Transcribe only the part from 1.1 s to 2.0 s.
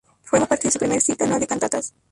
anual de cantatas.